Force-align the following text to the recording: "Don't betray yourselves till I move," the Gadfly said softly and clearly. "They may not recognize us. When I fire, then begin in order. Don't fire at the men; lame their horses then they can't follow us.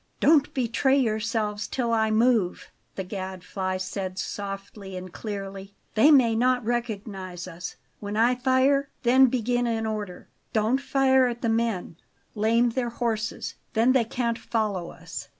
"Don't 0.19 0.51
betray 0.55 0.97
yourselves 0.97 1.67
till 1.67 1.93
I 1.93 2.09
move," 2.09 2.71
the 2.95 3.03
Gadfly 3.03 3.77
said 3.77 4.17
softly 4.17 4.95
and 4.95 5.13
clearly. 5.13 5.75
"They 5.93 6.09
may 6.09 6.35
not 6.35 6.65
recognize 6.65 7.47
us. 7.47 7.75
When 7.99 8.17
I 8.17 8.33
fire, 8.33 8.89
then 9.03 9.27
begin 9.27 9.67
in 9.67 9.85
order. 9.85 10.27
Don't 10.53 10.81
fire 10.81 11.27
at 11.27 11.43
the 11.43 11.49
men; 11.49 11.97
lame 12.33 12.71
their 12.71 12.89
horses 12.89 13.53
then 13.73 13.91
they 13.91 14.03
can't 14.05 14.39
follow 14.39 14.89
us. 14.89 15.27